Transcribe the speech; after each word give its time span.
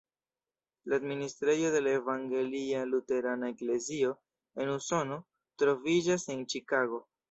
La 0.91 0.95
administrejo 0.95 1.69
de 1.75 1.81
la 1.83 1.91
Evangelia 1.99 2.83
Luterana 2.95 3.53
Eklezio 3.55 4.13
en 4.65 4.75
Usono 4.81 5.23
troviĝas 5.63 6.33
en 6.39 6.47
Ĉikago. 6.55 7.07